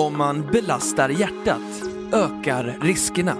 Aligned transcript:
Om 0.00 0.18
man 0.18 0.42
belastar 0.52 1.08
hjärtat 1.08 1.82
ökar 2.12 2.78
riskerna. 2.80 3.36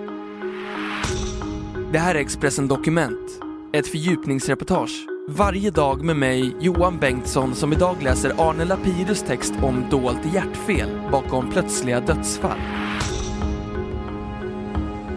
Det 1.92 1.98
här 1.98 2.14
är 2.14 2.18
Expressen 2.18 2.68
Dokument, 2.68 3.41
ett 3.73 3.87
fördjupningsreportage 3.87 5.06
varje 5.28 5.70
dag 5.70 6.04
med 6.04 6.16
mig, 6.16 6.56
Johan 6.60 6.98
Bengtsson, 6.98 7.54
som 7.54 7.73
idag 7.73 8.02
läser 8.02 8.48
Arne 8.48 8.65
Lapidus 8.65 9.23
text 9.23 9.52
om 9.62 9.84
dolt 9.91 10.34
hjärtfel 10.34 11.01
bakom 11.12 11.51
plötsliga 11.51 12.01
dödsfall. 12.01 12.59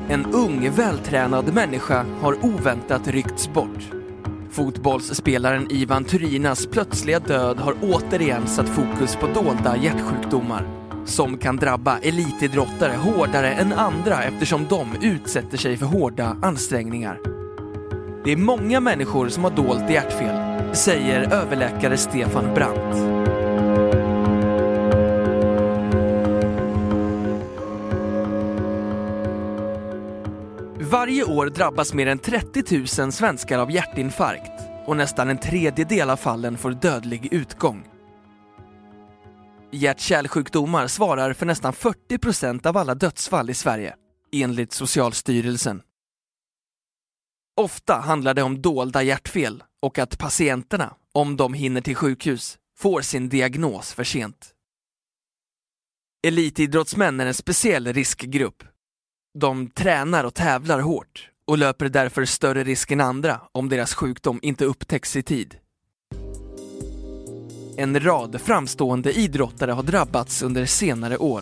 En 0.10 0.26
ung, 0.26 0.72
vältränad 0.72 1.54
människa 1.54 2.06
har 2.22 2.46
oväntat 2.46 3.08
ryckts 3.08 3.54
bort. 3.54 3.92
Fotbollsspelaren 4.52 5.68
Ivan 5.72 6.04
Turinas 6.06 6.66
plötsliga 6.68 7.20
död 7.20 7.58
har 7.58 7.76
återigen 7.82 8.48
satt 8.48 8.70
fokus 8.70 9.16
på 9.16 9.28
dolda 9.28 9.78
hjärtsjukdomar 9.78 10.83
som 11.06 11.38
kan 11.38 11.56
drabba 11.58 11.98
elitidrottare 11.98 12.96
hårdare 12.96 13.52
än 13.54 13.74
andra 13.74 14.24
eftersom 14.24 14.66
de 14.70 14.88
utsätter 15.02 15.58
sig 15.58 15.78
för 15.78 15.86
hårda 15.86 16.38
ansträngningar. 16.42 17.20
Det 18.26 18.32
är 18.32 18.38
många 18.38 18.80
människor 18.80 19.30
som 19.30 19.44
har 19.44 19.52
dolt 19.52 19.90
hjärtfel, 19.90 20.76
säger 20.76 21.34
överläkare 21.34 21.98
Stefan 21.98 22.54
Brandt. 22.54 23.24
Varje 30.80 31.24
år 31.24 31.46
drabbas 31.46 31.94
mer 31.94 32.08
än 32.08 32.20
30 32.20 33.02
000 33.02 33.12
svenskar 33.12 33.60
av 33.60 33.72
hjärtinfarkt 33.72 34.52
och 34.86 34.98
nästan 34.98 35.30
en 35.30 35.38
tredjedel 35.38 36.10
av 36.10 36.18
fallen 36.18 36.58
får 36.58 36.72
dödlig 36.72 37.28
utgång. 37.34 37.93
Hjärt-kärlsjukdomar 39.74 40.88
svarar 40.88 41.34
för 41.34 41.46
nästan 41.46 41.74
40 41.74 42.18
procent 42.18 42.66
av 42.66 42.78
alla 42.78 42.96
dödsfall 42.96 43.50
i 43.50 43.54
Sverige, 43.54 43.96
enligt 44.32 44.74
Socialstyrelsen. 44.74 45.82
Ofta 47.62 47.96
handlar 47.96 48.34
det 48.34 48.44
om 48.44 48.62
dolda 48.62 49.04
hjärtfel 49.04 49.64
och 49.82 50.00
att 50.00 50.18
patienterna, 50.18 50.96
om 51.14 51.38
de 51.38 51.54
hinner 51.54 51.82
till 51.82 51.96
sjukhus, 51.96 52.58
får 52.78 53.02
sin 53.02 53.30
diagnos 53.30 53.94
för 53.94 54.04
sent. 54.04 54.52
Elitidrottsmän 56.28 57.20
är 57.20 57.26
en 57.26 57.34
speciell 57.34 57.94
riskgrupp. 57.94 58.64
De 59.40 59.70
tränar 59.70 60.24
och 60.24 60.34
tävlar 60.34 60.80
hårt 60.80 61.30
och 61.48 61.58
löper 61.58 61.90
därför 61.90 62.26
större 62.26 62.64
risk 62.64 62.92
än 62.92 63.02
andra 63.02 63.42
om 63.52 63.70
deras 63.70 63.94
sjukdom 63.94 64.40
inte 64.42 64.66
upptäcks 64.66 65.16
i 65.16 65.24
tid. 65.24 65.58
En 67.78 68.00
rad 68.00 68.42
framstående 68.42 69.14
idrottare 69.14 69.72
har 69.72 69.84
drabbats 69.84 70.42
under 70.42 70.66
senare 70.66 71.18
år. 71.18 71.42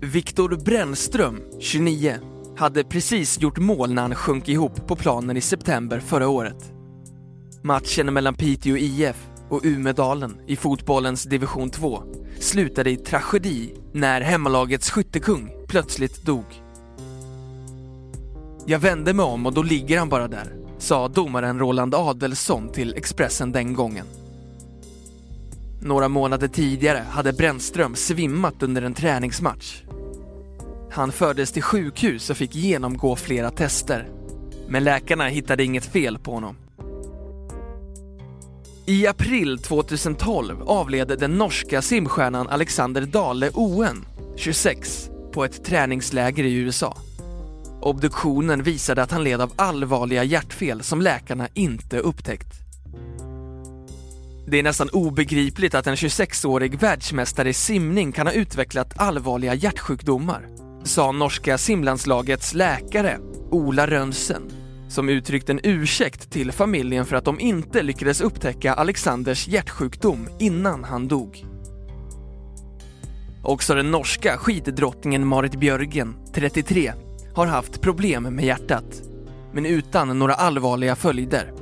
Viktor 0.00 0.56
Brännström, 0.64 1.40
29, 1.60 2.14
hade 2.56 2.84
precis 2.84 3.40
gjort 3.40 3.58
mål 3.58 3.94
när 3.94 4.02
han 4.02 4.14
sjönk 4.14 4.48
ihop 4.48 4.86
på 4.86 4.96
planen 4.96 5.36
i 5.36 5.40
september 5.40 6.00
förra 6.00 6.28
året. 6.28 6.72
Matchen 7.62 8.14
mellan 8.14 8.34
Piteå 8.34 8.76
IF 8.76 9.26
och 9.48 9.60
Umedalen 9.64 10.40
i 10.46 10.56
fotbollens 10.56 11.24
division 11.24 11.70
2 11.70 12.02
slutade 12.38 12.90
i 12.90 12.96
tragedi 12.96 13.74
när 13.92 14.20
hemmalagets 14.20 14.90
skyttekung 14.90 15.50
plötsligt 15.68 16.22
dog. 16.22 16.44
Jag 18.66 18.78
vände 18.78 19.14
mig 19.14 19.24
om 19.24 19.46
och 19.46 19.52
då 19.54 19.62
ligger 19.62 19.98
han 19.98 20.08
bara 20.08 20.28
där, 20.28 20.56
sa 20.78 21.08
domaren 21.08 21.58
Roland 21.58 21.94
Adelsson 21.94 22.72
till 22.72 22.94
Expressen 22.96 23.52
den 23.52 23.74
gången. 23.74 24.06
Några 25.82 26.08
månader 26.08 26.48
tidigare 26.48 27.04
hade 27.10 27.32
Brännström 27.32 27.94
svimmat 27.94 28.62
under 28.62 28.82
en 28.82 28.94
träningsmatch. 28.94 29.82
Han 30.90 31.12
fördes 31.12 31.52
till 31.52 31.62
sjukhus 31.62 32.30
och 32.30 32.36
fick 32.36 32.54
genomgå 32.54 33.16
flera 33.16 33.50
tester. 33.50 34.08
Men 34.68 34.84
läkarna 34.84 35.28
hittade 35.28 35.64
inget 35.64 35.84
fel 35.84 36.18
på 36.18 36.32
honom. 36.32 36.56
I 38.86 39.06
april 39.06 39.58
2012 39.58 40.62
avled 40.62 41.18
den 41.18 41.30
norska 41.30 41.82
simstjärnan 41.82 42.48
Alexander 42.48 43.02
Dale 43.02 43.50
Oen, 43.54 44.04
26, 44.36 45.10
på 45.32 45.44
ett 45.44 45.64
träningsläger 45.64 46.44
i 46.44 46.54
USA. 46.54 46.96
Obduktionen 47.80 48.62
visade 48.62 49.02
att 49.02 49.10
han 49.10 49.24
led 49.24 49.40
av 49.40 49.52
allvarliga 49.56 50.24
hjärtfel 50.24 50.82
som 50.82 51.02
läkarna 51.02 51.48
inte 51.54 51.98
upptäckt. 51.98 52.69
Det 54.50 54.58
är 54.58 54.62
nästan 54.62 54.88
obegripligt 54.88 55.74
att 55.74 55.86
en 55.86 55.94
26-årig 55.94 56.80
världsmästare 56.80 57.48
i 57.48 57.52
simning 57.52 58.12
kan 58.12 58.26
ha 58.26 58.34
utvecklat 58.34 58.92
allvarliga 58.96 59.54
hjärtsjukdomar, 59.54 60.48
sa 60.84 61.12
norska 61.12 61.58
simlandslagets 61.58 62.54
läkare 62.54 63.18
Ola 63.50 63.86
Rönsen, 63.86 64.42
som 64.88 65.08
uttryckt 65.08 65.50
en 65.50 65.60
ursäkt 65.62 66.30
till 66.30 66.52
familjen 66.52 67.06
för 67.06 67.16
att 67.16 67.24
de 67.24 67.40
inte 67.40 67.82
lyckades 67.82 68.20
upptäcka 68.20 68.74
Alexanders 68.74 69.48
hjärtsjukdom 69.48 70.28
innan 70.38 70.84
han 70.84 71.08
dog. 71.08 71.44
Också 73.42 73.74
den 73.74 73.90
norska 73.90 74.36
skiddrottningen 74.38 75.26
Marit 75.26 75.54
Björgen, 75.54 76.14
33, 76.34 76.92
har 77.34 77.46
haft 77.46 77.80
problem 77.80 78.22
med 78.22 78.44
hjärtat, 78.44 79.02
men 79.52 79.66
utan 79.66 80.18
några 80.18 80.34
allvarliga 80.34 80.96
följder. 80.96 81.59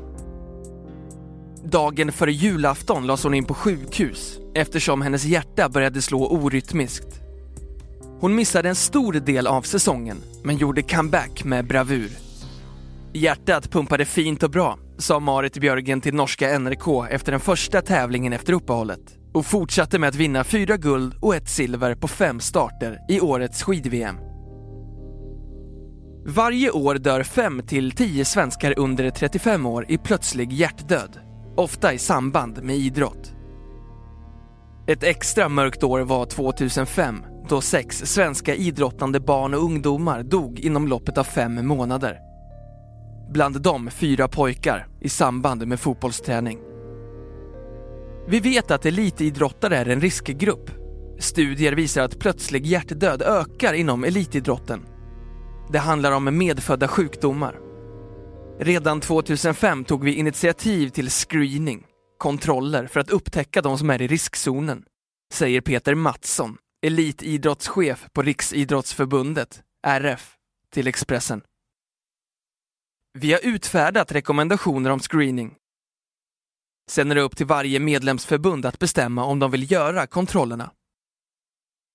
Dagen 1.70 2.12
före 2.12 2.32
julafton 2.32 3.06
lades 3.06 3.24
hon 3.24 3.34
in 3.34 3.44
på 3.44 3.54
sjukhus 3.54 4.38
eftersom 4.54 5.02
hennes 5.02 5.24
hjärta 5.24 5.68
började 5.68 6.02
slå 6.02 6.26
orytmiskt. 6.26 7.20
Hon 8.20 8.34
missade 8.34 8.68
en 8.68 8.74
stor 8.74 9.12
del 9.12 9.46
av 9.46 9.62
säsongen, 9.62 10.16
men 10.44 10.56
gjorde 10.56 10.82
comeback 10.82 11.44
med 11.44 11.66
bravur. 11.66 12.10
Hjärtat 13.12 13.70
pumpade 13.70 14.04
fint 14.04 14.42
och 14.42 14.50
bra, 14.50 14.78
sa 14.98 15.20
Marit 15.20 15.58
Björgen 15.58 16.00
till 16.00 16.14
norska 16.14 16.58
NRK 16.58 17.06
efter 17.10 17.32
den 17.32 17.40
första 17.40 17.82
tävlingen 17.82 18.32
efter 18.32 18.52
uppehållet 18.52 19.16
och 19.34 19.46
fortsatte 19.46 19.98
med 19.98 20.08
att 20.08 20.14
vinna 20.14 20.44
fyra 20.44 20.76
guld 20.76 21.14
och 21.20 21.36
ett 21.36 21.48
silver 21.48 21.94
på 21.94 22.08
fem 22.08 22.40
starter 22.40 22.98
i 23.08 23.20
årets 23.20 23.62
skid-VM. 23.62 24.16
Varje 26.26 26.70
år 26.70 26.94
dör 26.94 27.22
5 27.22 27.62
till 27.66 27.92
10 27.92 28.24
svenskar 28.24 28.78
under 28.78 29.10
35 29.10 29.66
år 29.66 29.86
i 29.88 29.98
plötslig 29.98 30.52
hjärtdöd, 30.52 31.27
ofta 31.58 31.92
i 31.92 31.98
samband 31.98 32.62
med 32.62 32.76
idrott. 32.76 33.34
Ett 34.86 35.02
extra 35.02 35.48
mörkt 35.48 35.82
år 35.82 36.00
var 36.00 36.24
2005 36.26 37.24
då 37.48 37.60
sex 37.60 37.96
svenska 37.98 38.54
idrottande 38.54 39.20
barn 39.20 39.54
och 39.54 39.62
ungdomar 39.62 40.22
dog 40.22 40.60
inom 40.60 40.88
loppet 40.88 41.18
av 41.18 41.24
fem 41.24 41.66
månader. 41.66 42.18
Bland 43.30 43.60
dem 43.60 43.90
fyra 43.90 44.28
pojkar 44.28 44.86
i 45.00 45.08
samband 45.08 45.66
med 45.66 45.80
fotbollsträning. 45.80 46.58
Vi 48.28 48.40
vet 48.40 48.70
att 48.70 48.86
elitidrottare 48.86 49.76
är 49.76 49.88
en 49.88 50.00
riskgrupp. 50.00 50.70
Studier 51.18 51.72
visar 51.72 52.02
att 52.02 52.18
plötslig 52.18 52.66
hjärtdöd 52.66 53.22
ökar 53.22 53.72
inom 53.72 54.04
elitidrotten. 54.04 54.86
Det 55.72 55.78
handlar 55.78 56.12
om 56.12 56.38
medfödda 56.38 56.88
sjukdomar. 56.88 57.67
Redan 58.60 59.00
2005 59.00 59.84
tog 59.84 60.04
vi 60.04 60.14
initiativ 60.14 60.88
till 60.88 61.10
screening, 61.10 61.86
kontroller 62.18 62.86
för 62.86 63.00
att 63.00 63.10
upptäcka 63.10 63.62
de 63.62 63.78
som 63.78 63.90
är 63.90 64.02
i 64.02 64.06
riskzonen, 64.06 64.84
säger 65.32 65.60
Peter 65.60 65.94
Mattsson, 65.94 66.56
elitidrottschef 66.86 68.06
på 68.12 68.22
Riksidrottsförbundet, 68.22 69.62
RF, 69.86 70.34
till 70.72 70.86
Expressen. 70.86 71.42
Vi 73.18 73.32
har 73.32 73.40
utfärdat 73.46 74.12
rekommendationer 74.12 74.90
om 74.90 75.00
screening. 75.00 75.54
Sen 76.90 77.10
är 77.10 77.14
det 77.14 77.20
upp 77.20 77.36
till 77.36 77.46
varje 77.46 77.80
medlemsförbund 77.80 78.66
att 78.66 78.78
bestämma 78.78 79.24
om 79.24 79.38
de 79.38 79.50
vill 79.50 79.72
göra 79.72 80.06
kontrollerna. 80.06 80.70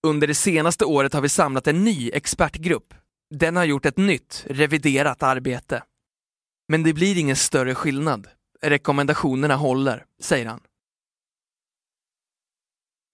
Under 0.08 0.28
det 0.28 0.36
senaste 0.36 0.86
året 0.86 1.14
har 1.14 1.22
vi 1.22 1.30
samlat 1.30 1.68
en 1.68 1.84
ny 1.84 2.12
expertgrupp. 2.14 2.94
Den 3.36 3.56
har 3.56 3.64
gjort 3.64 3.86
ett 3.86 3.98
nytt, 3.98 4.46
reviderat 4.48 5.24
arbete. 5.24 5.84
Men 6.68 6.84
det 6.84 6.94
blir 6.94 7.18
ingen 7.18 7.36
större 7.36 7.76
skillnad. 7.76 8.28
Rekommendationerna 8.62 9.56
håller, 9.56 10.06
säger 10.20 10.46
han. 10.46 10.60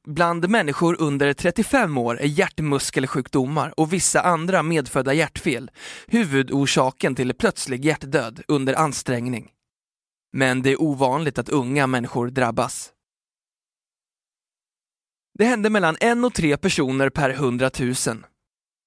Bland 0.07 0.49
människor 0.49 1.01
under 1.01 1.33
35 1.33 1.97
år 1.97 2.19
är 2.19 2.27
hjärtmuskelsjukdomar 2.27 3.79
och 3.79 3.93
vissa 3.93 4.21
andra 4.21 4.63
medfödda 4.63 5.13
hjärtfel 5.13 5.71
huvudorsaken 6.07 7.15
till 7.15 7.33
plötslig 7.33 7.85
hjärtdöd 7.85 8.43
under 8.47 8.73
ansträngning. 8.73 9.51
Men 10.33 10.61
det 10.61 10.69
är 10.69 10.81
ovanligt 10.81 11.37
att 11.37 11.49
unga 11.49 11.87
människor 11.87 12.29
drabbas. 12.29 12.93
Det 15.33 15.45
händer 15.45 15.69
mellan 15.69 15.97
en 15.99 16.25
och 16.25 16.33
tre 16.33 16.57
personer 16.57 17.09
per 17.09 17.33
hundratusen. 17.33 18.25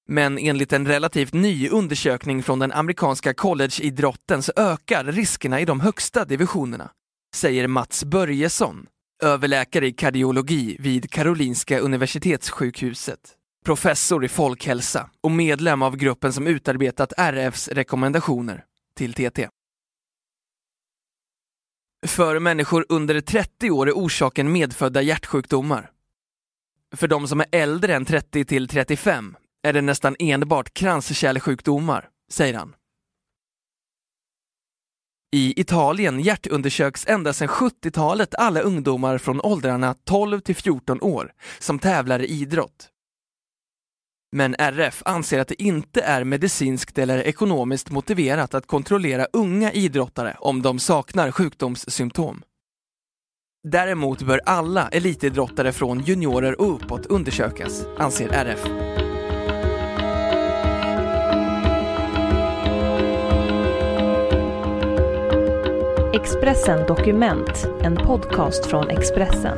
Men 0.07 0.37
enligt 0.37 0.73
en 0.73 0.87
relativt 0.87 1.33
ny 1.33 1.69
undersökning 1.69 2.43
från 2.43 2.59
den 2.59 2.71
amerikanska 2.71 3.33
collegeidrotten 3.33 4.43
så 4.43 4.51
ökar 4.55 5.03
riskerna 5.03 5.61
i 5.61 5.65
de 5.65 5.79
högsta 5.79 6.25
divisionerna, 6.25 6.91
säger 7.35 7.67
Mats 7.67 8.03
Börjesson, 8.03 8.87
överläkare 9.23 9.87
i 9.87 9.91
kardiologi 9.91 10.77
vid 10.79 11.11
Karolinska 11.11 11.79
Universitetssjukhuset, 11.79 13.19
professor 13.65 14.25
i 14.25 14.27
folkhälsa 14.27 15.09
och 15.21 15.31
medlem 15.31 15.81
av 15.81 15.95
gruppen 15.95 16.33
som 16.33 16.47
utarbetat 16.47 17.13
RFs 17.17 17.67
rekommendationer 17.67 18.63
till 18.97 19.13
TT. 19.13 19.49
För 22.05 22.39
människor 22.39 22.85
under 22.89 23.21
30 23.21 23.71
år 23.71 23.87
är 23.87 23.93
orsaken 23.93 24.51
medfödda 24.51 25.01
hjärtsjukdomar. 25.01 25.91
För 26.95 27.07
de 27.07 27.27
som 27.27 27.39
är 27.39 27.45
äldre 27.51 27.95
än 27.95 28.05
30 28.05 28.45
till 28.45 28.67
35 28.67 29.35
är 29.63 29.73
det 29.73 29.81
nästan 29.81 30.15
enbart 30.19 30.73
kranskärlsjukdomar, 30.73 32.09
säger 32.31 32.53
han. 32.53 32.75
I 35.35 35.61
Italien 35.61 36.19
hjärtundersöks 36.19 37.07
ända 37.07 37.33
sedan 37.33 37.47
70-talet 37.47 38.35
alla 38.35 38.61
ungdomar 38.61 39.17
från 39.17 39.41
åldrarna 39.41 39.95
12 40.03 40.39
till 40.39 40.55
14 40.55 41.01
år 41.01 41.31
som 41.59 41.79
tävlar 41.79 42.19
i 42.19 42.25
idrott. 42.25 42.89
Men 44.31 44.55
RF 44.59 45.01
anser 45.05 45.39
att 45.39 45.47
det 45.47 45.61
inte 45.61 46.01
är 46.01 46.23
medicinskt 46.23 46.97
eller 46.97 47.17
ekonomiskt 47.17 47.91
motiverat 47.91 48.53
att 48.53 48.67
kontrollera 48.67 49.27
unga 49.33 49.71
idrottare 49.71 50.35
om 50.39 50.61
de 50.61 50.79
saknar 50.79 51.31
sjukdomssymptom. 51.31 52.43
Däremot 53.67 54.21
bör 54.21 54.41
alla 54.45 54.87
elitidrottare 54.87 55.71
från 55.71 55.99
juniorer 55.99 56.61
och 56.61 56.75
uppåt 56.75 57.05
undersökas, 57.05 57.85
anser 57.97 58.29
RF. 58.29 59.02
Expressen 66.13 66.87
Dokument, 66.87 67.67
en 67.81 67.95
podcast 67.95 68.65
från 68.65 68.89
Expressen. 68.89 69.57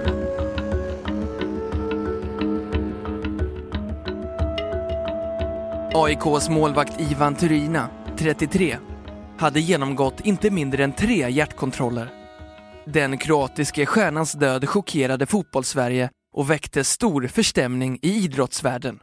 AIKs 5.94 6.50
målvakt 6.50 7.02
Ivan 7.02 7.36
Turina, 7.36 7.90
33, 8.18 8.78
hade 9.38 9.60
genomgått 9.60 10.20
inte 10.20 10.52
mindre 10.52 10.84
än 10.84 10.94
tre 10.94 11.30
hjärtkontroller. 11.30 12.10
Den 12.86 13.18
kroatiske 13.18 13.86
stjärnans 13.86 14.32
död 14.32 14.70
chockerade 14.70 15.26
fotbollssverige 15.26 16.10
och 16.34 16.50
väckte 16.50 16.84
stor 16.84 17.28
förstämning 17.28 18.00
i 18.02 18.10
idrottsvärlden. 18.10 19.00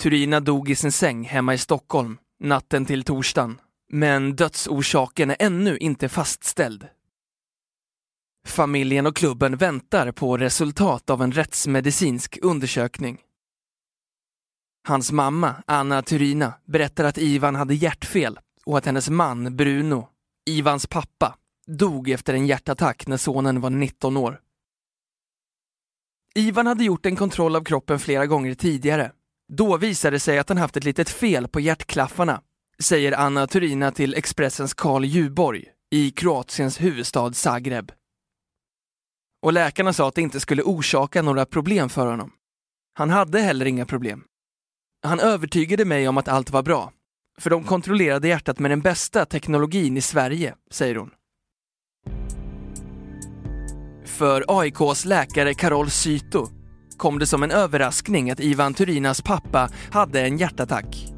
Turina 0.00 0.40
dog 0.40 0.70
i 0.70 0.74
sin 0.74 0.92
säng 0.92 1.24
hemma 1.24 1.54
i 1.54 1.58
Stockholm 1.58 2.18
natten 2.40 2.86
till 2.86 3.04
torsdagen, 3.04 3.60
men 3.88 4.36
dödsorsaken 4.36 5.30
är 5.30 5.36
ännu 5.38 5.76
inte 5.78 6.08
fastställd. 6.08 6.88
Familjen 8.46 9.06
och 9.06 9.16
klubben 9.16 9.56
väntar 9.56 10.12
på 10.12 10.36
resultat 10.36 11.10
av 11.10 11.22
en 11.22 11.32
rättsmedicinsk 11.32 12.38
undersökning. 12.42 13.20
Hans 14.88 15.12
mamma, 15.12 15.62
Anna 15.66 16.02
Turina, 16.02 16.54
berättar 16.64 17.04
att 17.04 17.18
Ivan 17.18 17.54
hade 17.54 17.74
hjärtfel 17.74 18.38
och 18.64 18.78
att 18.78 18.86
hennes 18.86 19.10
man, 19.10 19.56
Bruno, 19.56 20.08
Ivans 20.46 20.86
pappa, 20.86 21.36
dog 21.66 22.10
efter 22.10 22.34
en 22.34 22.46
hjärtattack 22.46 23.06
när 23.06 23.16
sonen 23.16 23.60
var 23.60 23.70
19 23.70 24.16
år. 24.16 24.40
Ivan 26.34 26.66
hade 26.66 26.84
gjort 26.84 27.06
en 27.06 27.16
kontroll 27.16 27.56
av 27.56 27.64
kroppen 27.64 27.98
flera 27.98 28.26
gånger 28.26 28.54
tidigare. 28.54 29.12
Då 29.52 29.76
visade 29.76 30.16
det 30.16 30.20
sig 30.20 30.38
att 30.38 30.48
han 30.48 30.58
haft 30.58 30.76
ett 30.76 30.84
litet 30.84 31.08
fel 31.08 31.48
på 31.48 31.60
hjärtklaffarna, 31.60 32.42
säger 32.82 33.12
Anna 33.12 33.46
Turina 33.46 33.90
till 33.90 34.14
Expressens 34.14 34.74
Karl 34.74 35.04
Juborg 35.04 35.64
i 35.90 36.10
Kroatiens 36.10 36.80
huvudstad 36.80 37.32
Zagreb. 37.32 37.92
Och 39.42 39.52
läkarna 39.52 39.92
sa 39.92 40.08
att 40.08 40.14
det 40.14 40.22
inte 40.22 40.40
skulle 40.40 40.62
orsaka 40.62 41.22
några 41.22 41.46
problem 41.46 41.88
för 41.88 42.06
honom. 42.06 42.32
Han 42.94 43.10
hade 43.10 43.40
heller 43.40 43.66
inga 43.66 43.86
problem. 43.86 44.24
Han 45.02 45.20
övertygade 45.20 45.84
mig 45.84 46.08
om 46.08 46.18
att 46.18 46.28
allt 46.28 46.50
var 46.50 46.62
bra, 46.62 46.92
för 47.38 47.50
de 47.50 47.64
kontrollerade 47.64 48.28
hjärtat 48.28 48.58
med 48.58 48.70
den 48.70 48.80
bästa 48.80 49.24
teknologin 49.24 49.96
i 49.96 50.00
Sverige, 50.00 50.54
säger 50.70 50.96
hon. 50.96 51.10
För 54.04 54.44
AIKs 54.48 55.04
läkare 55.04 55.54
Karol 55.54 55.90
Syto 55.90 56.48
kom 56.96 57.18
det 57.18 57.26
som 57.26 57.42
en 57.42 57.50
överraskning 57.50 58.30
att 58.30 58.40
Ivan 58.40 58.74
Turinas 58.74 59.22
pappa 59.22 59.70
hade 59.92 60.20
en 60.20 60.38
hjärtattack. 60.38 61.17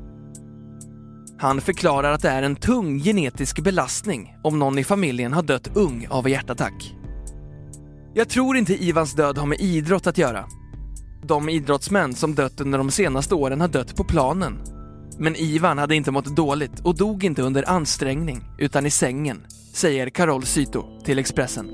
Han 1.41 1.61
förklarar 1.61 2.13
att 2.13 2.23
det 2.23 2.29
är 2.29 2.43
en 2.43 2.57
tung 2.57 2.99
genetisk 2.99 3.61
belastning 3.61 4.35
om 4.43 4.59
någon 4.59 4.79
i 4.79 4.85
familjen 4.85 5.33
har 5.33 5.43
dött 5.43 5.71
ung 5.75 6.07
av 6.11 6.29
hjärtattack. 6.29 6.95
Jag 8.15 8.29
tror 8.29 8.57
inte 8.57 8.85
Ivans 8.85 9.15
död 9.15 9.39
har 9.39 9.47
med 9.47 9.61
idrott 9.61 10.07
att 10.07 10.19
göra. 10.19 10.45
De 11.25 11.49
idrottsmän 11.49 12.15
som 12.15 12.35
dött 12.35 12.61
under 12.61 12.79
de 12.79 12.91
senaste 12.91 13.35
åren 13.35 13.61
har 13.61 13.69
dött 13.69 13.97
på 13.97 14.05
planen. 14.05 14.59
Men 15.19 15.37
Ivan 15.37 15.79
hade 15.79 15.95
inte 15.95 16.11
mått 16.11 16.37
dåligt 16.37 16.81
och 16.81 16.97
dog 16.97 17.25
inte 17.25 17.43
under 17.43 17.69
ansträngning 17.69 18.45
utan 18.59 18.87
i 18.87 18.91
sängen, 18.91 19.47
säger 19.75 20.11
Karol 20.11 20.45
Syto 20.45 21.03
till 21.05 21.19
Expressen. 21.19 21.71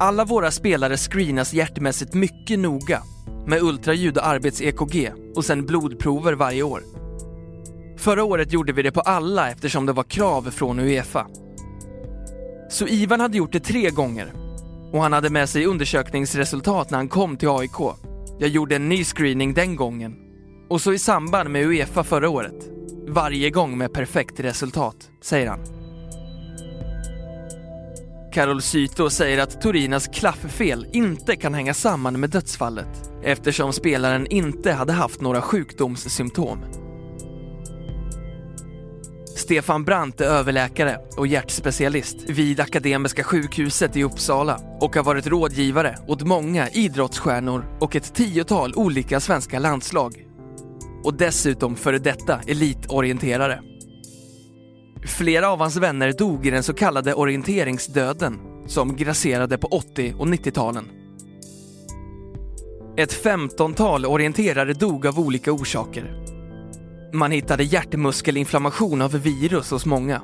Alla 0.00 0.24
våra 0.24 0.50
spelare 0.50 0.96
screenas 0.96 1.54
hjärtmässigt 1.54 2.14
mycket 2.14 2.58
noga 2.58 3.02
med 3.46 3.62
ultraljud 3.62 4.18
och 4.18 4.26
arbets-EKG 4.26 5.12
och 5.36 5.44
sen 5.44 5.66
blodprover 5.66 6.32
varje 6.32 6.62
år. 6.62 6.82
Förra 7.96 8.24
året 8.24 8.52
gjorde 8.52 8.72
vi 8.72 8.82
det 8.82 8.92
på 8.92 9.00
alla 9.00 9.50
eftersom 9.50 9.86
det 9.86 9.92
var 9.92 10.02
krav 10.02 10.50
från 10.50 10.78
Uefa. 10.78 11.26
Så 12.70 12.86
Ivan 12.86 13.20
hade 13.20 13.38
gjort 13.38 13.52
det 13.52 13.60
tre 13.60 13.90
gånger 13.90 14.32
och 14.92 15.02
han 15.02 15.12
hade 15.12 15.30
med 15.30 15.48
sig 15.48 15.66
undersökningsresultat 15.66 16.90
när 16.90 16.98
han 16.98 17.08
kom 17.08 17.36
till 17.36 17.48
AIK. 17.48 17.80
Jag 18.38 18.48
gjorde 18.48 18.76
en 18.76 18.88
ny 18.88 19.04
screening 19.04 19.54
den 19.54 19.76
gången 19.76 20.16
och 20.68 20.80
så 20.80 20.92
i 20.92 20.98
samband 20.98 21.50
med 21.50 21.66
Uefa 21.66 22.04
förra 22.04 22.28
året. 22.28 22.70
Varje 23.08 23.50
gång 23.50 23.78
med 23.78 23.92
perfekt 23.92 24.40
resultat, 24.40 25.10
säger 25.22 25.48
han. 25.48 25.60
Carol 28.32 28.62
Syto 28.62 29.10
säger 29.10 29.42
att 29.42 29.60
Torinas 29.60 30.06
klafffel 30.06 30.86
inte 30.92 31.36
kan 31.36 31.54
hänga 31.54 31.74
samman 31.74 32.20
med 32.20 32.30
dödsfallet 32.30 33.05
eftersom 33.26 33.72
spelaren 33.72 34.26
inte 34.26 34.72
hade 34.72 34.92
haft 34.92 35.20
några 35.20 35.42
sjukdomssymptom. 35.42 36.58
Stefan 39.36 39.84
Brandt 39.84 40.20
är 40.20 40.24
överläkare 40.24 40.98
och 41.16 41.26
hjärtspecialist 41.26 42.16
vid 42.30 42.60
Akademiska 42.60 43.24
sjukhuset 43.24 43.96
i 43.96 44.02
Uppsala 44.04 44.60
och 44.80 44.96
har 44.96 45.02
varit 45.02 45.26
rådgivare 45.26 45.98
åt 46.06 46.22
många 46.22 46.68
idrottsstjärnor 46.68 47.64
och 47.80 47.96
ett 47.96 48.14
tiotal 48.14 48.74
olika 48.76 49.20
svenska 49.20 49.58
landslag. 49.58 50.26
Och 51.04 51.14
dessutom 51.14 51.76
före 51.76 51.98
detta 51.98 52.40
elitorienterare. 52.46 53.60
Flera 55.06 55.48
av 55.48 55.58
hans 55.58 55.76
vänner 55.76 56.12
dog 56.12 56.46
i 56.46 56.50
den 56.50 56.62
så 56.62 56.74
kallade 56.74 57.14
orienteringsdöden 57.14 58.38
som 58.66 58.96
grasserade 58.96 59.58
på 59.58 59.66
80 59.66 60.14
och 60.18 60.26
90-talen. 60.26 61.05
Ett 62.98 63.12
femtontal 63.12 64.06
orienterare 64.06 64.72
dog 64.72 65.06
av 65.06 65.20
olika 65.20 65.52
orsaker. 65.52 66.22
Man 67.12 67.30
hittade 67.30 67.64
hjärtmuskelinflammation 67.64 69.02
av 69.02 69.12
virus 69.12 69.70
hos 69.70 69.86
många. 69.86 70.22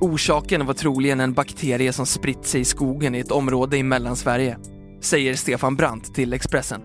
Orsaken 0.00 0.66
var 0.66 0.74
troligen 0.74 1.20
en 1.20 1.32
bakterie 1.32 1.92
som 1.92 2.06
spritt 2.06 2.46
sig 2.46 2.60
i 2.60 2.64
skogen 2.64 3.14
i 3.14 3.18
ett 3.18 3.30
område 3.30 3.76
i 3.76 3.82
Mellansverige, 3.82 4.58
säger 5.00 5.34
Stefan 5.34 5.76
Brandt 5.76 6.14
till 6.14 6.32
Expressen. 6.32 6.80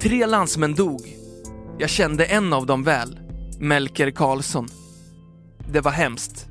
Tre 0.00 0.26
landsmän 0.26 0.74
dog. 0.74 1.00
Jag 1.78 1.90
kände 1.90 2.24
en 2.24 2.52
av 2.52 2.66
dem 2.66 2.82
väl, 2.82 3.20
Melker 3.60 4.10
Karlsson. 4.10 4.68
Det 5.72 5.80
var 5.80 5.92
hemskt. 5.92 6.46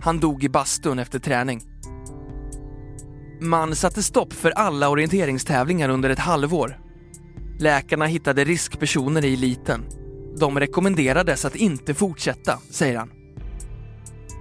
Han 0.00 0.20
dog 0.20 0.44
i 0.44 0.48
bastun 0.48 0.98
efter 0.98 1.18
träning. 1.18 1.62
Man 3.40 3.76
satte 3.76 4.02
stopp 4.02 4.32
för 4.32 4.50
alla 4.50 4.88
orienteringstävlingar 4.88 5.88
under 5.88 6.10
ett 6.10 6.18
halvår. 6.18 6.85
Läkarna 7.58 8.06
hittade 8.06 8.44
riskpersoner 8.44 9.24
i 9.24 9.34
eliten. 9.34 9.84
De 10.38 10.60
rekommenderades 10.60 11.44
att 11.44 11.56
inte 11.56 11.94
fortsätta, 11.94 12.58
säger 12.70 12.96
han. 12.96 13.10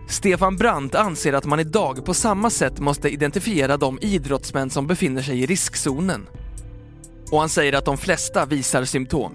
Stefan 0.08 0.56
Brandt 0.58 0.96
anser 0.96 1.34
att 1.34 1.46
man 1.46 1.60
idag 1.60 2.06
på 2.06 2.14
samma 2.14 2.50
sätt 2.50 2.80
måste 2.80 3.10
identifiera 3.10 3.78
de 3.78 4.00
idrottsmän 4.02 4.70
som 4.70 4.88
befinner 4.88 5.22
sig 5.22 5.44
i 5.44 5.46
riskzonen. 5.46 6.28
Och 7.32 7.40
han 7.40 7.50
säger 7.50 7.74
att 7.74 7.86
de 7.86 7.98
flesta 7.98 8.46
visar 8.46 8.86
symptom. 8.86 9.34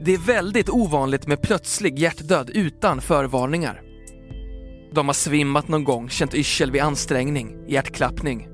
Det 0.00 0.14
är 0.14 0.18
väldigt 0.18 0.68
ovanligt 0.68 1.26
med 1.26 1.42
plötslig 1.42 1.98
hjärtdöd 1.98 2.50
utan 2.50 3.00
förvarningar. 3.00 3.82
De 4.92 5.06
har 5.06 5.14
svimmat 5.14 5.68
någon 5.68 5.84
gång, 5.84 6.08
känt 6.08 6.34
yrsel 6.34 6.70
vid 6.70 6.82
ansträngning, 6.82 7.56
hjärtklappning. 7.68 8.48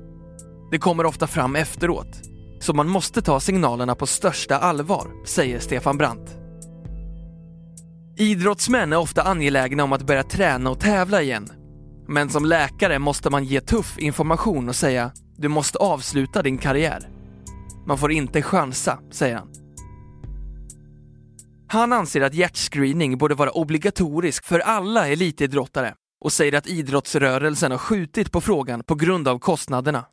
Det 0.71 0.77
kommer 0.77 1.05
ofta 1.05 1.27
fram 1.27 1.55
efteråt, 1.55 2.30
så 2.61 2.73
man 2.73 2.87
måste 2.89 3.21
ta 3.21 3.39
signalerna 3.39 3.95
på 3.95 4.07
största 4.07 4.57
allvar, 4.57 5.07
säger 5.25 5.59
Stefan 5.59 5.97
Brandt. 5.97 6.37
Idrottsmän 8.17 8.93
är 8.93 8.97
ofta 8.97 9.21
angelägna 9.21 9.83
om 9.83 9.93
att 9.93 10.03
börja 10.03 10.23
träna 10.23 10.69
och 10.69 10.79
tävla 10.79 11.21
igen. 11.21 11.49
Men 12.07 12.29
som 12.29 12.45
läkare 12.45 12.99
måste 12.99 13.29
man 13.29 13.43
ge 13.43 13.61
tuff 13.61 13.99
information 13.99 14.69
och 14.69 14.75
säga 14.75 15.11
du 15.37 15.47
måste 15.47 15.77
avsluta 15.77 16.41
din 16.41 16.57
karriär. 16.57 17.09
Man 17.87 17.97
får 17.97 18.11
inte 18.11 18.41
chansa, 18.41 18.99
säger 19.11 19.35
han. 19.35 19.47
Han 21.67 21.93
anser 21.93 22.21
att 22.21 22.33
hjärtscreening 22.33 23.17
borde 23.17 23.35
vara 23.35 23.51
obligatorisk 23.51 24.45
för 24.45 24.59
alla 24.59 25.07
elitidrottare 25.07 25.93
och 26.23 26.31
säger 26.31 26.57
att 26.57 26.67
idrottsrörelsen 26.67 27.71
har 27.71 27.77
skjutit 27.77 28.31
på 28.31 28.41
frågan 28.41 28.83
på 28.83 28.95
grund 28.95 29.27
av 29.27 29.39
kostnaderna. 29.39 30.05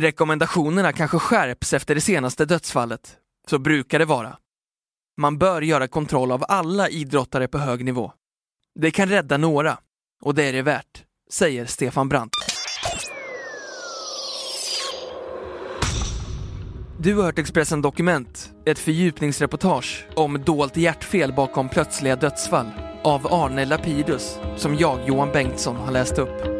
Rekommendationerna 0.00 0.92
kanske 0.92 1.18
skärps 1.18 1.72
efter 1.72 1.94
det 1.94 2.00
senaste 2.00 2.44
dödsfallet. 2.44 3.16
Så 3.48 3.58
brukar 3.58 3.98
det 3.98 4.04
vara. 4.04 4.36
Man 5.20 5.38
bör 5.38 5.62
göra 5.62 5.88
kontroll 5.88 6.32
av 6.32 6.44
alla 6.48 6.88
idrottare 6.88 7.48
på 7.48 7.58
hög 7.58 7.84
nivå. 7.84 8.12
Det 8.80 8.90
kan 8.90 9.08
rädda 9.08 9.36
några, 9.36 9.78
och 10.22 10.34
det 10.34 10.44
är 10.44 10.52
det 10.52 10.62
värt, 10.62 11.04
säger 11.30 11.66
Stefan 11.66 12.08
Brandt. 12.08 12.34
Du 16.98 17.14
har 17.14 17.22
hört 17.22 17.38
Expressen 17.38 17.82
Dokument, 17.82 18.50
ett 18.66 18.78
fördjupningsreportage 18.78 20.06
om 20.14 20.42
dolt 20.44 20.76
hjärtfel 20.76 21.32
bakom 21.32 21.68
plötsliga 21.68 22.16
dödsfall 22.16 22.70
av 23.02 23.26
Arne 23.32 23.64
Lapidus, 23.64 24.38
som 24.56 24.76
jag, 24.76 24.98
Johan 25.06 25.32
Bengtsson, 25.32 25.76
har 25.76 25.92
läst 25.92 26.18
upp. 26.18 26.59